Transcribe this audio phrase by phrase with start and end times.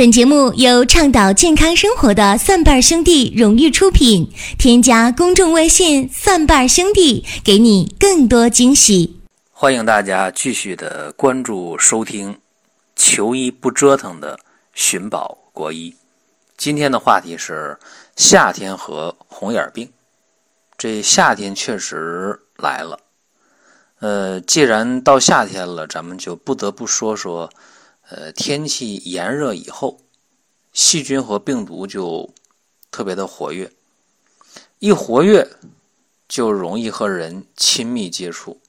[0.00, 4.32] 本节目由倡导健康生活的蒜瓣兄弟荣誉出品。
[4.58, 9.20] 添加公众微信“蒜瓣兄弟”，给你更多惊喜。
[9.50, 12.34] 欢迎大家继续的关注收听
[12.96, 14.40] “求医不折腾”的
[14.72, 15.94] 寻宝国医。
[16.56, 17.78] 今天的话题是
[18.16, 19.86] 夏天和红眼病。
[20.78, 22.98] 这夏天确实来了，
[23.98, 27.50] 呃，既然到夏天了，咱们就不得不说说。
[28.10, 30.00] 呃，天气炎热以后，
[30.72, 32.28] 细菌和病毒就
[32.90, 33.70] 特别的活跃，
[34.80, 35.48] 一活跃
[36.28, 38.60] 就容易和人亲密接触，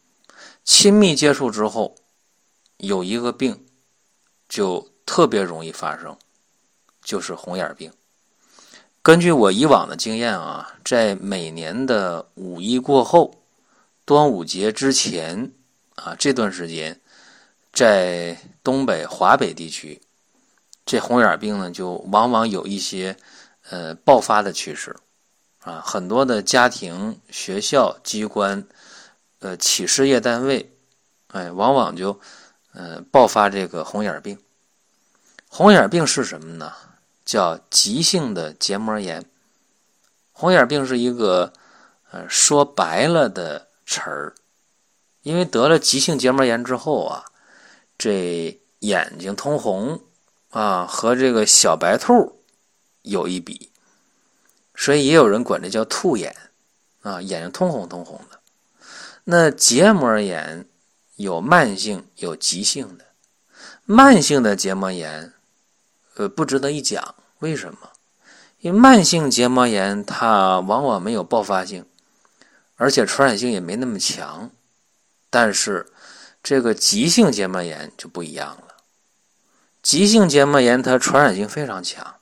[0.64, 1.96] 亲密接触之后，
[2.78, 3.66] 有一个病
[4.48, 6.16] 就特别容易发生，
[7.04, 7.92] 就是红眼病。
[9.02, 13.42] 根据我以往的经验啊，在每年的五一过后、
[14.06, 15.52] 端午节之前
[15.96, 17.01] 啊这段时间。
[17.74, 20.02] 在东北、华北地区，
[20.86, 23.16] 这红眼病呢，就往往有一些
[23.70, 24.96] 呃爆发的趋势
[25.60, 25.82] 啊。
[25.86, 28.68] 很多的家庭、学校、机关、
[29.40, 30.70] 呃企事业单位，
[31.30, 32.20] 哎，往往就
[32.74, 34.38] 呃爆发这个红眼病。
[35.48, 36.74] 红眼病是什么呢？
[37.24, 39.26] 叫急性的结膜炎。
[40.34, 41.54] 红眼病是一个
[42.12, 44.36] 呃说白了的词儿，
[45.22, 47.24] 因为得了急性结膜炎之后啊。
[48.02, 50.02] 这眼睛通红
[50.50, 52.42] 啊，和这个小白兔
[53.04, 53.70] 有一比，
[54.74, 56.36] 所以也有人管这叫兔眼
[57.04, 58.40] 啊，眼睛通红通红的。
[59.26, 60.66] 那结膜炎
[61.18, 63.06] 有慢性有急性的，
[63.86, 65.34] 慢性的结膜炎
[66.16, 67.92] 呃不值得一讲，为什么？
[68.62, 71.86] 因为慢性结膜炎它往往没有爆发性，
[72.78, 74.50] 而且传染性也没那么强，
[75.30, 75.86] 但是。
[76.44, 78.76] 这个急性结膜炎就不一样了，
[79.84, 82.16] 急性结膜炎它传染性非常强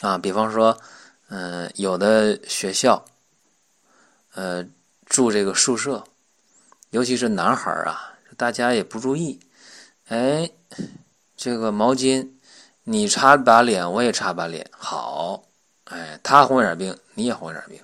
[0.00, 0.16] 啊。
[0.16, 0.80] 比方说，
[1.28, 3.04] 嗯，有的学校，
[4.32, 4.66] 呃，
[5.06, 6.02] 住这个宿舍，
[6.88, 9.38] 尤其是男孩啊，大家也不注意，
[10.08, 10.50] 哎，
[11.36, 12.30] 这个毛巾
[12.84, 15.44] 你擦把脸，我也擦把脸，好，
[15.84, 17.78] 哎，他红眼病，你也红眼病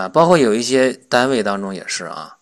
[0.00, 0.08] 啊。
[0.08, 2.38] 包括有一些单位当中也是啊。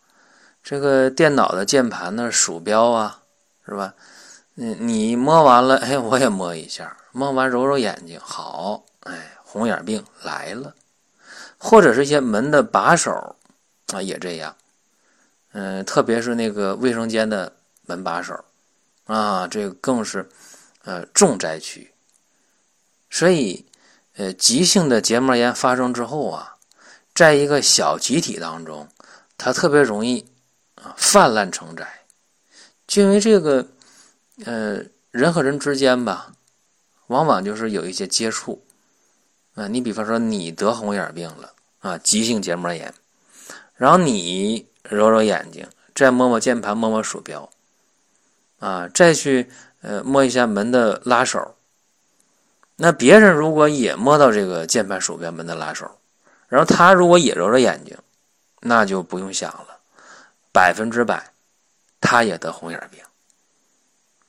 [0.71, 3.21] 这个电脑的键盘呢，鼠标啊，
[3.67, 3.93] 是吧？
[4.55, 10.73] 你你摸完了， 哎，我也摸一下，摸完揉揉眼睛，好，哎，红眼病来了。
[11.59, 13.11] 或者是一些门的把手
[13.89, 14.55] 啊，也这样。
[15.55, 17.53] 嗯，特别是那个卫生间的
[17.87, 18.39] 门把手
[19.07, 20.29] 啊，这个更是
[20.85, 21.93] 呃重灾区。
[23.11, 23.67] 所以，
[24.15, 26.55] 呃，急性的结膜炎发生之后啊，
[27.13, 28.87] 在一个小集体当中，
[29.37, 30.25] 它特别容易。
[30.83, 31.87] 啊，泛滥成灾，
[32.87, 33.67] 就因为这个，
[34.45, 36.33] 呃，人和人之间吧，
[37.09, 38.65] 往往就是有一些接触，
[39.55, 42.95] 啊，你比方说你得红眼病了啊，急性结膜炎，
[43.75, 47.51] 然后你揉揉眼睛，再摸摸键盘，摸摸鼠标，
[48.59, 49.51] 啊，再去
[49.83, 51.55] 呃摸一下门的拉手，
[52.77, 55.99] 那别人如果也摸到这个键盘、鼠标、门的拉手，
[56.49, 57.99] 然后他如果也揉揉眼睛，
[58.61, 59.70] 那就不用想了。
[60.53, 61.33] 百分之百，
[62.01, 63.01] 他也得红眼病。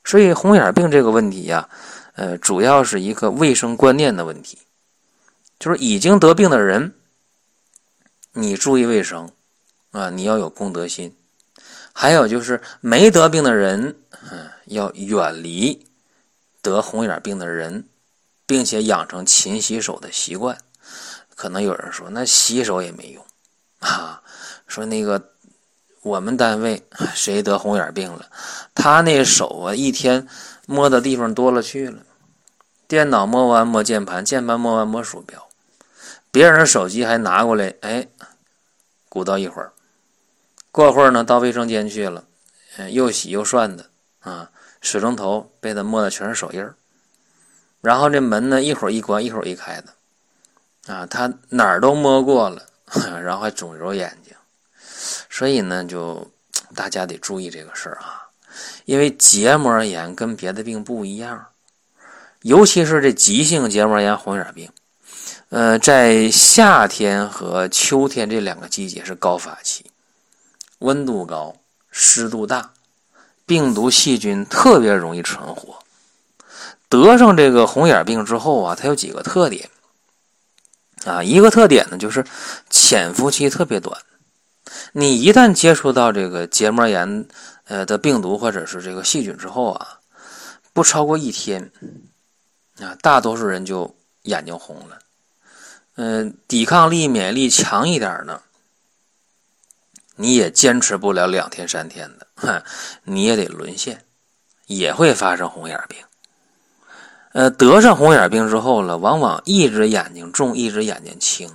[0.04, 1.70] 所以红眼病这个问题呀，
[2.16, 4.58] 呃，主要是一个卫生观念的问题，
[5.60, 6.94] 就是已经得病的人，
[8.34, 9.32] 你注意卫生
[9.92, 11.10] 啊，你要有公德心；
[11.94, 13.96] 还有就是没得病的人，
[14.32, 15.88] 嗯，要远离
[16.62, 17.88] 得红眼病的人，
[18.46, 20.58] 并且养成勤洗手的习惯。
[21.36, 23.26] 可能有人说，那洗手也没用
[23.80, 24.22] 啊，
[24.68, 25.31] 说那个。
[26.02, 28.26] 我们单位谁得红眼病了？
[28.74, 30.28] 他那手啊，一天
[30.66, 32.00] 摸的地方多了去了。
[32.88, 35.48] 电脑摸完摸键盘，键盘摸完摸鼠标，
[36.32, 38.08] 别人的手机还拿过来，哎，
[39.08, 39.72] 鼓捣一会儿。
[40.72, 42.26] 过会儿呢，到卫生间去了，
[42.90, 43.86] 又洗又涮的
[44.22, 44.50] 啊，
[44.82, 46.76] 水龙头被他摸的全是手印儿。
[47.82, 52.66] 然后这门呢，一会儿一关，一会儿一开的，啊，他哪儿都摸过了，
[53.24, 54.21] 然后还肿揉眼睛。
[55.42, 56.30] 所以呢，就
[56.76, 58.30] 大家得注意这个事儿啊，
[58.86, 61.48] 因为结膜炎跟别的病不一样，
[62.44, 64.70] 尤其是这急性结膜炎红眼病，
[65.50, 69.90] 呃，在夏天和秋天这两个季节是高发期，
[70.78, 71.56] 温度高，
[71.90, 72.74] 湿度大，
[73.48, 75.80] 病毒细菌特别容易存活。
[76.88, 79.68] 得上这个红眼病之后啊，它有几个特点
[81.04, 82.24] 啊，一个特点呢就是
[82.70, 84.00] 潜伏期特别短。
[84.94, 87.26] 你一旦接触到这个结膜炎，
[87.66, 90.00] 呃的病毒或者是这个细菌之后啊，
[90.74, 91.72] 不超过一天，
[92.80, 95.00] 啊，大多数人就眼睛红了。
[95.96, 98.42] 嗯，抵抗力、免疫力强一点呢，
[100.16, 102.64] 你也坚持不了两天三天的， 哈，
[103.04, 104.04] 你也得沦陷，
[104.68, 105.98] 也会发生红眼病。
[107.34, 111.50] 呃，得上红眼病之后了，往往一只眼睛重，一只眼睛轻。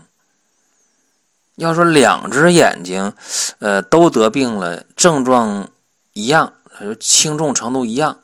[1.56, 3.12] 要说两只眼睛，
[3.60, 5.70] 呃，都得病了，症状
[6.12, 6.52] 一样，
[7.00, 8.20] 轻重程度一样，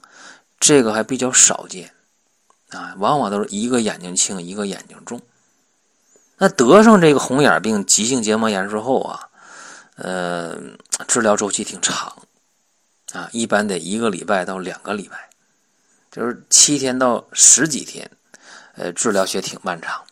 [0.61, 1.93] 这个还比较少见
[2.69, 2.95] 啊。
[2.99, 5.21] 往往都是一个眼睛轻，一个眼睛重。
[6.37, 9.29] 那得上这个红眼病、急性结膜炎之后啊，
[9.97, 10.59] 呃，
[11.09, 12.15] 治疗周期挺长
[13.13, 15.31] 啊，一般得一个礼拜到两个礼拜，
[16.11, 18.11] 就是七天到十几天，
[18.75, 20.03] 呃，治疗也挺漫长。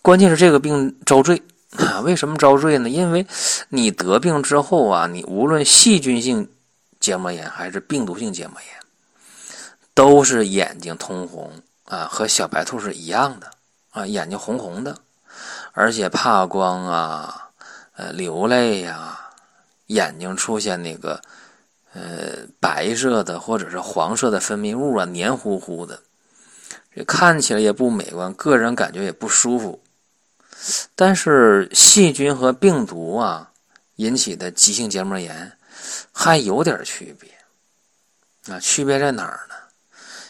[0.00, 1.42] 关键是这个病遭罪。
[1.76, 2.88] 啊，为什么遭罪呢？
[2.88, 3.26] 因为
[3.68, 6.50] 你得病之后啊，你无论细菌性
[6.98, 8.74] 结膜炎还是病毒性结膜炎，
[9.94, 11.52] 都是眼睛通红
[11.84, 13.50] 啊，和小白兔是一样的
[13.90, 14.96] 啊，眼睛红红的，
[15.72, 17.50] 而且怕光啊，
[17.96, 19.30] 呃，流泪呀，
[19.86, 21.20] 眼睛出现那个
[21.92, 26.02] 呃白色的或者是黄色的分泌物啊，黏糊糊的，
[26.92, 29.80] 这看起来也不美观，个人感觉也不舒服。
[30.94, 33.50] 但是细菌和病毒啊
[33.96, 35.56] 引起的急性结膜炎
[36.12, 39.54] 还有点区别啊，区别在哪儿呢？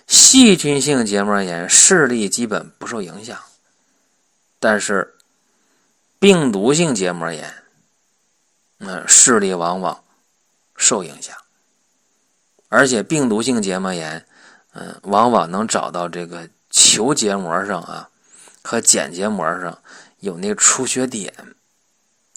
[0.06, 3.38] 细菌性结膜炎视力基本不受影响，
[4.59, 5.15] 但是
[6.19, 7.55] 病毒性结膜炎，
[8.79, 10.03] 嗯，视力往往
[10.76, 11.37] 受影响，
[12.69, 14.26] 而且病毒性结膜炎，
[14.73, 18.11] 嗯，往往能找到这个球结膜上啊
[18.62, 19.79] 和睑结膜上。
[20.21, 21.35] 有那个出血点，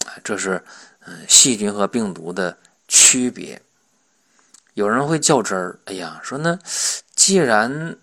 [0.04, 0.62] 啊，这是
[1.06, 2.58] 嗯细菌和病毒的
[2.88, 3.62] 区别。
[4.74, 6.58] 有人会较真儿，哎呀，说那
[7.14, 7.96] 既然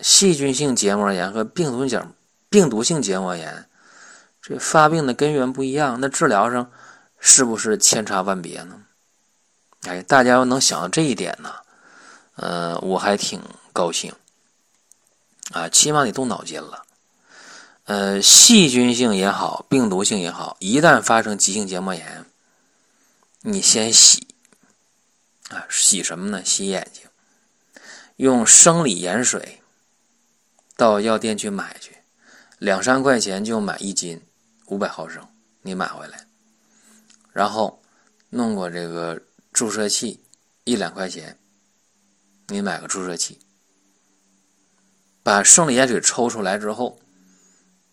[0.00, 2.14] 细菌性结膜炎和病毒性
[2.48, 3.68] 病毒性结膜炎
[4.40, 6.70] 这发病的根源不一样，那治疗上
[7.18, 8.82] 是不是千差万别呢？
[9.82, 11.54] 哎，大家要能想到这一点呢，
[12.36, 13.40] 呃，我还挺
[13.72, 14.12] 高兴
[15.52, 16.84] 啊，起码你动脑筋了。
[17.84, 22.24] 呃，细菌性也好，病毒性也好，一旦发生急性结膜炎，
[23.42, 24.26] 你先洗
[25.50, 26.42] 啊，洗什么呢？
[26.42, 27.02] 洗眼睛，
[28.16, 29.60] 用生理盐水
[30.78, 31.98] 到药店去买去，
[32.58, 34.22] 两三块钱就买一斤，
[34.68, 35.28] 五百毫升，
[35.60, 36.26] 你买回来，
[37.34, 37.82] 然后
[38.30, 39.20] 弄过这个
[39.52, 40.22] 注射器，
[40.64, 41.38] 一两块钱，
[42.46, 43.38] 你买个注射器，
[45.22, 46.98] 把生理盐水抽出来之后。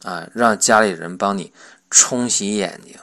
[0.03, 1.53] 啊，让家里人帮你
[1.89, 2.98] 冲洗眼睛，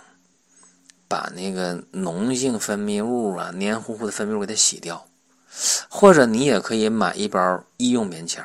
[1.06, 5.05] 把那个脓性分泌物啊、黏糊糊的分泌物给它洗掉。
[5.89, 8.45] 或者你也可以买一包医用棉签，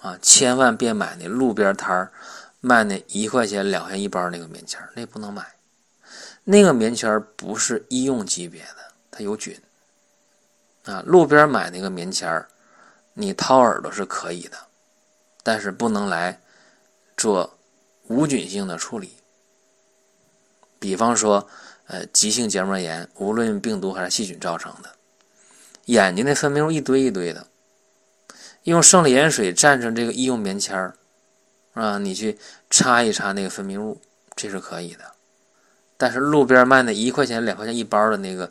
[0.00, 2.12] 啊，千万别买那路边摊儿
[2.60, 5.44] 卖那一块钱、两块钱一包那个棉签，那不能买。
[6.44, 9.58] 那个棉签不是医用级别的，它有菌。
[10.84, 12.44] 啊，路边买那个棉签，
[13.14, 14.56] 你掏耳朵是可以的，
[15.42, 16.40] 但是不能来
[17.16, 17.58] 做。
[18.10, 19.12] 无菌性的处理，
[20.80, 21.46] 比方说，
[21.86, 24.90] 呃，急性结膜炎，无论病毒还是细菌造成的，
[25.84, 27.46] 眼睛的分泌物一堆一堆的，
[28.64, 30.96] 用生理盐水蘸上这个医用棉签儿，
[31.74, 32.36] 啊，你去
[32.68, 34.00] 擦一擦那个分泌物，
[34.34, 35.04] 这是可以的。
[35.96, 38.50] 但是路边卖那一块钱、两块钱一包的那个，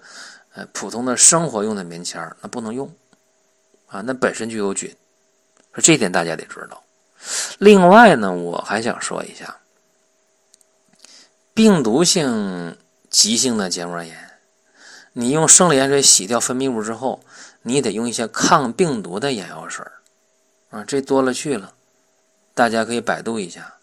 [0.53, 2.89] 呃，普通的生活用的棉签儿，那不能用，
[3.87, 4.95] 啊，那本身就有菌，
[5.73, 6.81] 说这点大家得知道。
[7.57, 9.57] 另外呢，我还想说一下，
[11.53, 12.77] 病毒性
[13.09, 14.39] 急性的结膜炎，
[15.11, 17.21] 你用生理盐水洗掉分泌物之后，
[17.63, 19.85] 你得用一些抗病毒的眼药水
[20.69, 21.73] 啊，这多了去了，
[22.53, 23.75] 大家可以百度一下，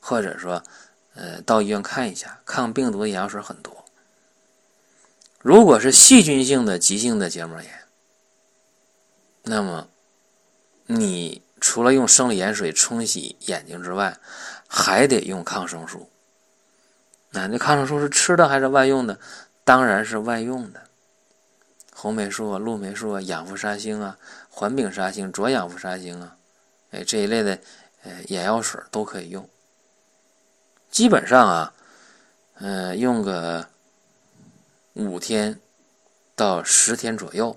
[0.00, 0.62] 或者说，
[1.14, 3.84] 呃，到医院看一下，抗病毒的眼药水很多。
[5.38, 7.84] 如果是细菌性的急性的结膜炎，
[9.44, 9.88] 那么
[10.86, 11.40] 你。
[11.62, 14.18] 除了用生理盐水冲洗眼睛之外，
[14.66, 16.10] 还得用抗生素。
[17.30, 19.16] 那那抗生素是吃的还是外用的？
[19.62, 20.82] 当然是外用的。
[21.94, 24.18] 红霉素啊、氯霉素啊、氧氟沙星啊、
[24.50, 26.36] 环丙沙星、左氧氟沙星啊，
[26.90, 27.56] 哎，这一类的
[28.02, 29.48] 呃眼药水都可以用。
[30.90, 31.72] 基本上啊，
[32.54, 33.64] 呃，用个
[34.94, 35.60] 五天
[36.34, 37.56] 到十天左右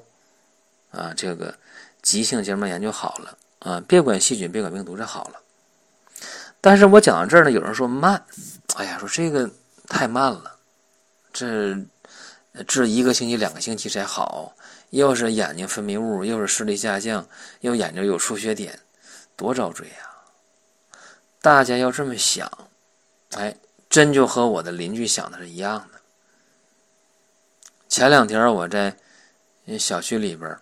[0.91, 1.57] 啊，这个
[2.03, 3.35] 急性结膜炎就好了。
[3.65, 5.41] 啊，别管细菌，别管病毒，就好了。
[6.61, 8.23] 但是我讲到这儿呢，有人说慢，
[8.75, 9.49] 哎呀，说这个
[9.87, 10.55] 太慢了，
[11.33, 11.75] 这
[12.67, 14.53] 治一个星期、两个星期才好，
[14.91, 17.27] 又是眼睛分泌物，又是视力下降，
[17.61, 18.79] 又眼睛有出血点，
[19.35, 20.13] 多遭罪啊！
[21.41, 22.51] 大家要这么想，
[23.31, 23.55] 哎，
[23.89, 25.99] 真就和我的邻居想的是一样的。
[27.89, 28.95] 前两天我在
[29.79, 30.55] 小区里边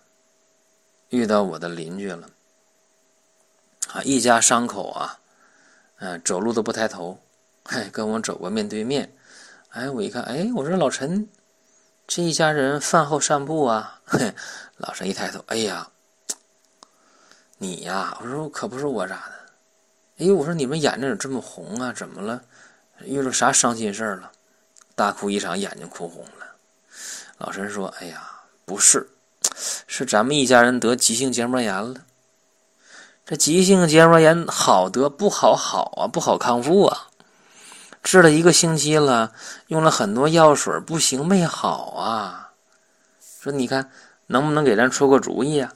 [1.10, 2.28] 遇到我的邻居了，
[3.94, 5.20] 啊，一家三口啊，
[5.98, 7.16] 嗯，走路都不抬头，
[7.64, 9.08] 嘿，跟我走过面对面，
[9.68, 11.28] 哎，我一看，哎，我说老陈。
[12.08, 14.34] 这一家人饭后散步啊，嘿，
[14.78, 15.88] 老陈一抬头，哎呀，
[17.56, 19.32] 你呀，我说可不是我咋的？
[20.18, 21.92] 哎呦，我说你们眼睛怎么这么红啊？
[21.92, 22.42] 怎么了？
[23.04, 24.32] 遇到啥伤心事了？
[24.96, 26.46] 大哭一场，眼睛哭红了。
[27.38, 28.28] 老陈说：“哎呀，
[28.64, 29.08] 不是，
[29.86, 31.94] 是咱们一家人得急性结膜炎了。
[33.26, 37.08] 这急性结膜炎好得不好好啊，不好康复啊。”
[38.04, 39.32] 治了一个星期了，
[39.68, 42.52] 用了很多药水，不行，没好啊。
[43.40, 43.90] 说你看
[44.26, 45.72] 能不能给咱出个主意啊？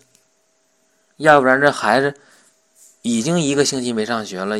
[1.17, 2.15] 要不然这孩子
[3.01, 4.57] 已经一个星期没上学了，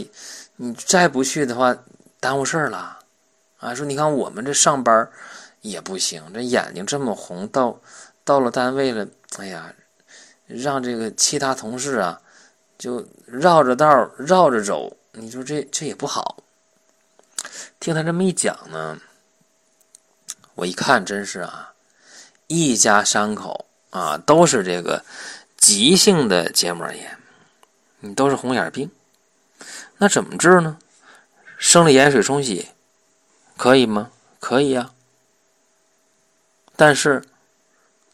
[0.57, 1.77] 你再不去的话，
[2.19, 2.99] 耽误事儿了
[3.59, 3.75] 啊。
[3.75, 5.07] 说你看我们这上班
[5.61, 7.79] 也不行，这眼睛这么红，到
[8.25, 9.75] 到了单位了，哎呀，
[10.47, 12.19] 让这个其他同事啊
[12.79, 16.39] 就绕着道绕着走，你说这这也不好。
[17.81, 18.99] 听他这么一讲呢，
[20.55, 21.73] 我一看真是啊，
[22.47, 25.05] 一家三口啊都是这个
[25.57, 27.19] 急性的结膜炎，
[28.01, 28.91] 你都是红眼病，
[29.99, 30.79] 那怎么治呢？
[31.57, 32.69] 生理盐水冲洗
[33.57, 34.11] 可以吗？
[34.39, 34.93] 可以呀，
[36.77, 37.25] 但是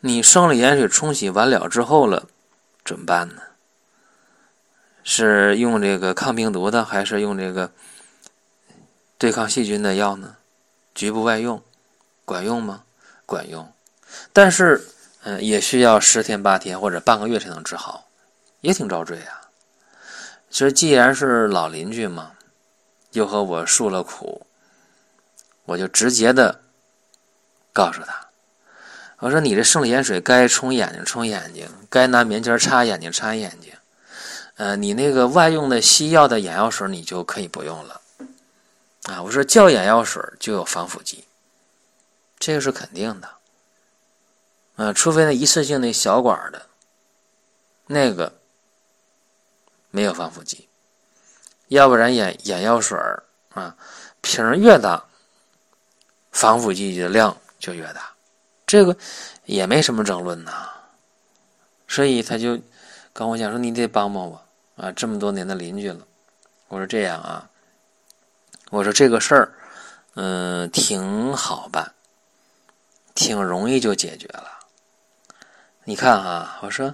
[0.00, 2.26] 你生理盐水冲洗完了之后了，
[2.82, 3.42] 怎么办呢？
[5.04, 7.70] 是用这个抗病毒的，还是用这个？
[9.16, 10.36] 对抗细菌的药呢，
[10.92, 11.62] 局部外用，
[12.24, 12.82] 管用吗？
[13.24, 13.72] 管用，
[14.34, 14.84] 但是，
[15.22, 18.08] 嗯，也需要十天八天或者半个月才能治好，
[18.60, 19.48] 也挺遭罪啊。
[20.50, 22.32] 其实既然是老邻居嘛，
[23.12, 24.44] 又和我诉了苦，
[25.64, 26.60] 我就直接的
[27.72, 28.28] 告诉他，
[29.20, 33.72] 我说你这生理盐水该冲眼睛冲眼睛，该拿棉签擦眼睛擦眼睛，
[34.56, 38.00] 呃，你那个外用的西药的眼药水你就可以不用了。
[39.04, 41.24] 啊，我说叫眼药水就有防腐剂，
[42.38, 43.28] 这个是肯定的。
[44.76, 46.66] 嗯，除非那一次性那小管的，
[47.86, 48.32] 那个
[49.90, 50.68] 没有防腐剂，
[51.68, 52.98] 要不然眼眼药水
[53.50, 53.76] 啊，
[54.20, 55.04] 瓶越大，
[56.32, 58.14] 防腐剂的量就越大，
[58.66, 58.96] 这个
[59.44, 60.70] 也没什么争论呐。
[61.86, 62.58] 所以他就
[63.12, 64.43] 跟我讲说：“你得帮帮我
[64.76, 66.06] 啊，这么多年的邻居了。”
[66.68, 67.50] 我说：“这样啊。”
[68.70, 69.54] 我说这个事儿，
[70.14, 71.92] 嗯，挺好办，
[73.14, 74.50] 挺容易就解决了。
[75.84, 76.92] 你看啊，我说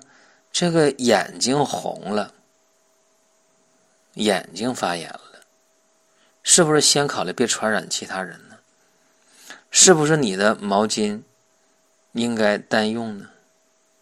[0.52, 2.34] 这个眼睛红了，
[4.14, 5.40] 眼睛发炎了，
[6.42, 8.58] 是不是先考虑别传染其他人呢？
[9.70, 11.22] 是不是你的毛巾
[12.12, 13.30] 应该单用呢？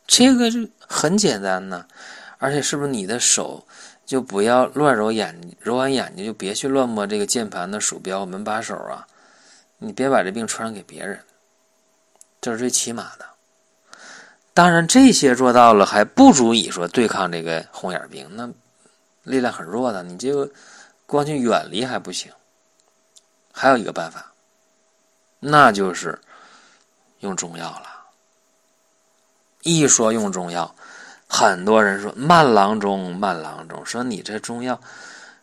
[0.06, 1.86] 这个就很简单呢，
[2.38, 3.66] 而且是不是你的手？
[4.06, 9.06] 就不要乱揉眼，揉完眼睛就别去乱摸这个键盘的鼠标、门把手啊！
[9.76, 11.22] 你别把这病传染给别人，
[12.40, 13.26] 这是最起码的。
[14.54, 18.50] 当然，这些做到了还不足以说对抗这个红眼病，那
[19.24, 20.02] 力量很弱的。
[20.02, 20.50] 你这个
[21.04, 22.32] 光去远离还不行，
[23.52, 24.32] 还有一个办法，
[25.38, 26.18] 那就是
[27.20, 28.06] 用中药了。
[29.64, 30.74] 一说用中药。
[31.28, 34.80] 很多人说慢郎中，慢郎中，说你这中药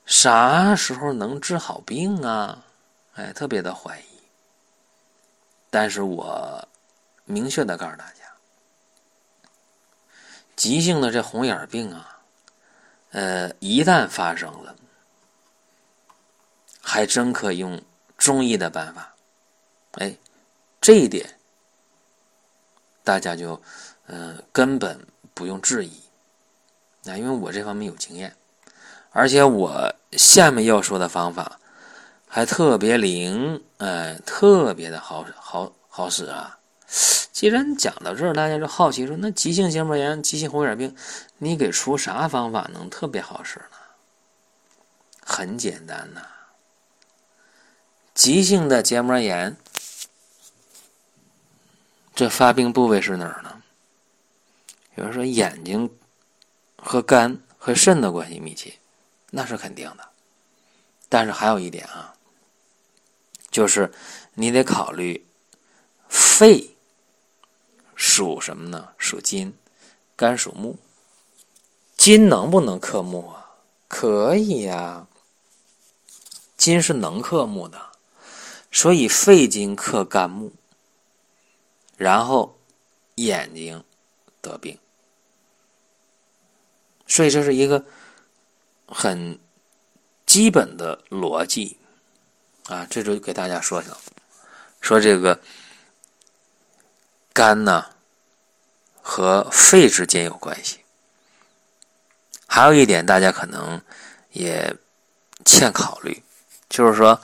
[0.05, 2.65] 啥时候能治好病啊？
[3.13, 4.03] 哎，特别的怀疑。
[5.69, 6.67] 但是我
[7.25, 8.23] 明确的告诉大家，
[10.55, 12.19] 急性的这红眼病啊，
[13.11, 14.75] 呃，一旦发生了，
[16.81, 17.79] 还真可用
[18.17, 19.13] 中医的办法。
[19.93, 20.17] 哎，
[20.81, 21.37] 这一点
[23.03, 23.61] 大家就
[24.07, 24.99] 嗯根本。
[25.35, 25.91] 不用质疑，
[27.03, 28.35] 那因为我这方面有经验，
[29.11, 31.59] 而且我下面要说的方法
[32.27, 36.57] 还特别灵，哎，特别的好好好使啊！
[37.33, 40.95] 既然讲到这儿，大家就好奇说，那急性结膜炎、急性红眼病，
[41.37, 43.77] 你给出啥方法能特别好使呢？
[45.21, 46.21] 很简单呐，
[48.13, 49.57] 急性的结膜炎，
[52.15, 53.54] 这发病部位是哪儿呢？
[54.95, 55.93] 比如说眼睛
[56.77, 58.79] 和肝和肾的关系密切，
[59.29, 60.09] 那是肯定的。
[61.09, 62.15] 但是还有一点啊，
[63.51, 63.91] 就是
[64.33, 65.25] 你得考虑
[66.07, 66.75] 肺
[67.93, 68.89] 属什么呢？
[68.97, 69.53] 属金，
[70.15, 70.77] 肝属木。
[71.97, 73.51] 金能不能克木啊？
[73.87, 75.07] 可以呀。
[76.57, 77.91] 金是能克木的，
[78.71, 80.53] 所以肺金克肝木，
[81.97, 82.57] 然后
[83.15, 83.83] 眼睛
[84.41, 84.77] 得病。
[87.07, 87.83] 所以这是一个
[88.87, 89.39] 很
[90.25, 91.77] 基本的逻辑
[92.67, 93.95] 啊，这就给大家说说，
[94.81, 95.39] 说这个
[97.31, 97.85] 肝呢
[99.01, 100.79] 和肺之间有关系。
[102.47, 103.81] 还有一点，大家可能
[104.31, 104.73] 也
[105.43, 106.23] 欠考虑，
[106.69, 107.19] 就是说，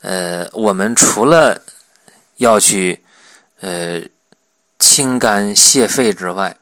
[0.00, 1.60] 呃，我们除了
[2.36, 3.04] 要去
[3.60, 4.00] 呃
[4.78, 6.56] 清肝泻肺之外，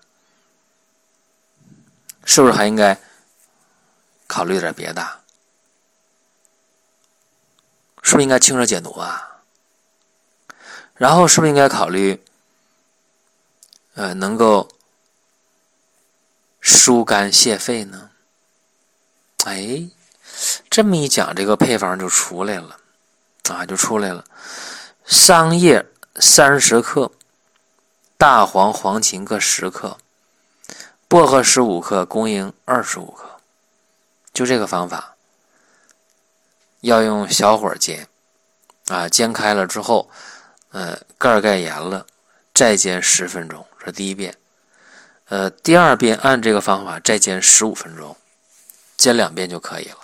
[2.31, 3.01] 是不是还应该
[4.27, 5.03] 考虑点别的？
[8.03, 9.41] 是不是应该清热解毒啊？
[10.95, 12.23] 然后是不是应该考虑
[13.95, 14.69] 呃能够
[16.61, 18.11] 疏肝泻肺呢？
[19.47, 19.89] 哎，
[20.69, 22.79] 这么一讲，这个配方就出来了
[23.49, 24.23] 啊，就出来了。
[25.07, 25.83] 桑叶
[26.17, 27.11] 三十克，
[28.19, 29.97] 大黄、黄芩各十克。
[31.09, 33.41] 薄荷十五克，公英二十五克，
[34.35, 35.17] 就这个方法，
[36.83, 38.07] 要用小火煎，
[38.89, 40.11] 啊，煎开了之后，
[40.71, 42.07] 呃，盖盖严了，
[42.53, 44.37] 再煎十分钟，这第一遍。
[45.31, 48.15] 呃，第二遍按这个方法再煎十五分钟，
[48.99, 49.97] 煎两遍就可以了。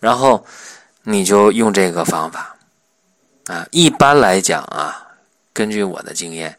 [0.00, 0.44] 然后
[1.04, 2.56] 你就用这个方法，
[3.46, 5.14] 啊，一般来讲啊，
[5.52, 6.58] 根据我的经验。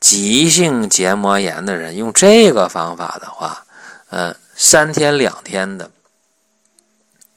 [0.00, 3.64] 急性结膜炎的人用这个方法的话，
[4.10, 5.90] 嗯，三天两天的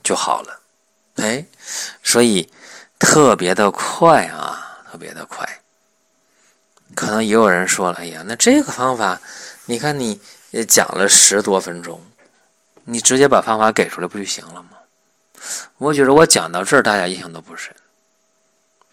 [0.04, 0.60] 就好了，
[1.16, 1.46] 哎，
[2.04, 2.51] 所以
[2.98, 5.48] 特别的快啊，特别的快。
[6.96, 9.20] 可能也有人说了，哎呀，那这个方法，
[9.66, 10.20] 你看你
[10.51, 12.01] 也讲了十多分钟，
[12.84, 14.70] 你直接把方法给出来不就行了吗？
[15.78, 17.74] 我觉得我讲到这儿，大家印象都不深。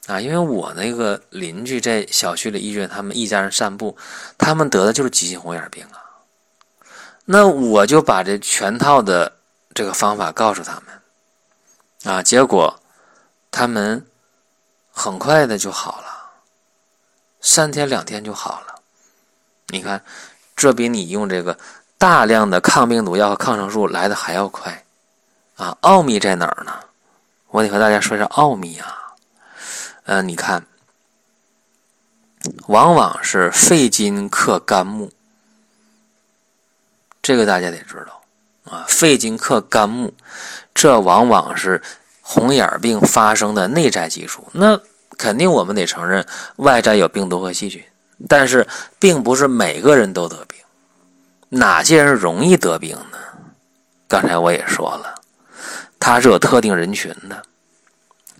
[0.06, 3.96] 啊，因为我那个邻居在小区里医院，他们一家人散步，
[4.38, 5.98] 他们得的就是急性红眼病啊。
[7.24, 9.32] 那我就把这全套的
[9.74, 12.80] 这个方法告诉他们，啊，结果
[13.50, 14.06] 他们
[14.92, 16.06] 很快的就好了，
[17.40, 18.80] 三天两天就好了。
[19.68, 20.04] 你看，
[20.54, 21.58] 这比你用这个
[21.98, 24.84] 大量的抗病毒药和抗生素来的还要快
[25.56, 25.76] 啊！
[25.80, 26.72] 奥秘在哪儿呢？
[27.48, 29.05] 我得和大家说一下奥秘啊。
[30.06, 30.64] 呃，你看，
[32.68, 35.10] 往往是肺金克肝木，
[37.20, 38.22] 这个大家得知道
[38.72, 38.84] 啊。
[38.88, 40.14] 肺金克肝木，
[40.72, 41.82] 这往往是
[42.22, 44.46] 红眼病发生的内在基础。
[44.52, 44.80] 那
[45.18, 46.24] 肯定我们得承认，
[46.56, 47.82] 外在有病毒和细菌，
[48.28, 48.64] 但是
[49.00, 50.56] 并不是每个人都得病。
[51.48, 53.18] 哪些人容易得病呢？
[54.06, 55.20] 刚才我也说了，
[55.98, 57.42] 它是有特定人群的，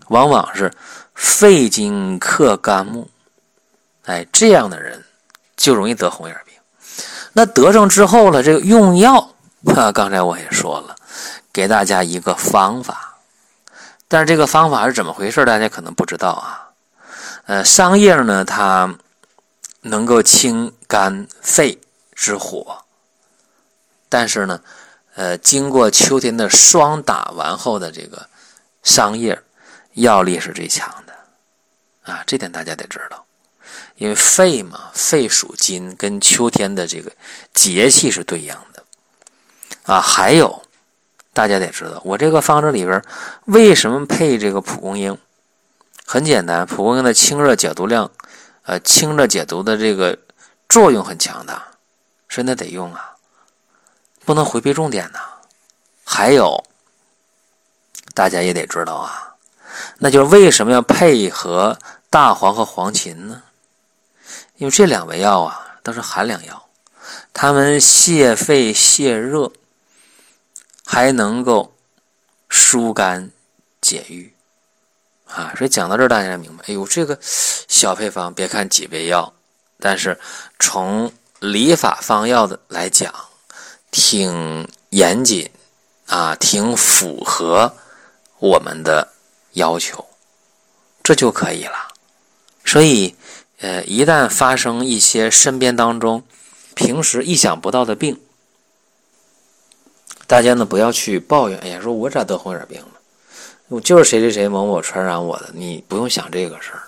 [0.09, 0.71] 往往是。
[1.19, 3.09] 肺金克肝木，
[4.05, 5.03] 哎，这样的人
[5.55, 6.53] 就容易得红眼病。
[7.33, 9.17] 那得上之后了，这个用药
[9.75, 10.95] 啊， 刚才我也说了，
[11.51, 13.17] 给大家一个方法。
[14.07, 16.69] 但是这个方法是怎么回事，大家可能不知道啊。
[17.47, 18.95] 呃，桑叶呢，它
[19.81, 21.81] 能够清肝肺
[22.13, 22.77] 之火，
[24.07, 24.61] 但是呢，
[25.15, 28.23] 呃，经过秋天的霜打完后的这个
[28.83, 29.41] 桑叶，
[29.97, 31.13] 药力是最强的。
[32.11, 33.25] 啊，这点大家得知道，
[33.95, 37.11] 因为肺嘛，肺属金，跟秋天的这个
[37.53, 38.83] 节气是对应的。
[39.83, 40.63] 啊，还有
[41.33, 43.03] 大家得知道，我这个方子里边
[43.45, 45.17] 为什么配这个蒲公英？
[46.05, 48.09] 很简单，蒲公英的清热解毒量，
[48.63, 50.17] 呃，清热解毒的这个
[50.69, 51.67] 作用很强大，
[52.29, 53.15] 所以那得用啊，
[54.23, 55.19] 不能回避重点呐。
[56.05, 56.63] 还有，
[58.13, 59.26] 大家也得知道啊，
[59.99, 61.77] 那就是为什么要配合？
[62.09, 63.43] 大黄和黄芩呢？
[64.55, 66.69] 因为这两味药啊都是寒凉药，
[67.33, 69.51] 它们泻肺泻热，
[70.85, 71.75] 还能够
[72.47, 73.29] 疏肝
[73.81, 74.33] 解郁
[75.27, 75.53] 啊。
[75.57, 76.63] 所以讲到这儿，大家明白？
[76.67, 79.33] 哎呦，这个小配方，别看几味药，
[79.77, 80.17] 但是
[80.57, 83.13] 从理法方药的来讲，
[83.91, 85.51] 挺严谨
[86.07, 87.71] 啊，挺符合
[88.39, 89.07] 我们的
[89.57, 90.05] 要求，
[91.03, 91.75] 这就可以了。
[92.63, 93.15] 所以，
[93.59, 96.23] 呃，一旦发生一些身边当中
[96.73, 98.19] 平时意想不到的病，
[100.25, 101.57] 大家呢不要去抱怨。
[101.59, 102.87] 哎呀，说我咋得红眼病了？
[103.69, 106.83] 我就是谁谁谁某某传染我的，你不用想这个事儿。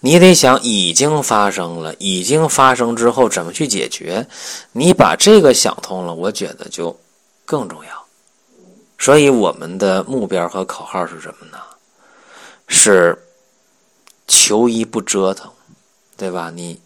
[0.00, 4.26] 你得想已经发生了，已经发生之后怎么去解决。
[4.72, 6.96] 你把这个想通了，我觉得就
[7.44, 8.06] 更重要。
[8.98, 11.58] 所以我们的目标和口号是什么呢？
[12.66, 13.18] 是
[14.26, 15.50] 求医不折腾，
[16.16, 16.50] 对吧？
[16.54, 16.80] 你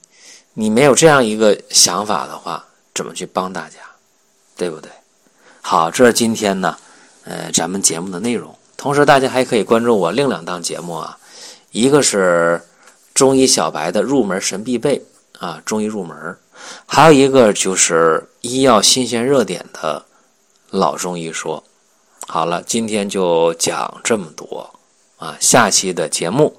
[0.55, 2.65] 你没有这样一个想法的话，
[2.95, 3.79] 怎么去帮大家，
[4.57, 4.91] 对不对？
[5.61, 6.77] 好，这是今天呢，
[7.25, 8.57] 呃，咱们节目的内容。
[8.77, 11.19] 同时，大家还可以关注我另两档节目啊，
[11.71, 12.63] 一个是。
[13.13, 15.05] 中医小白的入门神必备
[15.41, 16.39] 啊，中医入门，
[16.87, 20.07] 还有一个就是医药新鲜热点的
[20.71, 21.63] 老中医说。
[22.29, 24.80] 好了，今天就讲这么多
[25.21, 26.57] 啊，下期的节目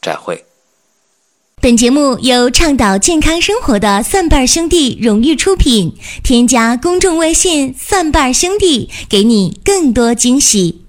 [0.00, 0.44] 再会。
[1.60, 10.81] 本节目由倡导健康生活的蒜瓣兄弟荣誉出品，添加公众微信“蒜瓣兄弟”，给你更多惊喜。